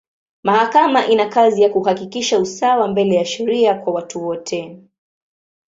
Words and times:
Mahakama 0.43 1.05
ina 1.07 1.25
kazi 1.25 1.61
ya 1.61 1.69
kuhakikisha 1.69 2.39
usawa 2.39 2.87
mbele 2.87 3.15
ya 3.15 3.25
sheria 3.25 3.73
kwa 3.75 3.93
watu 3.93 4.27
wote. 4.27 4.79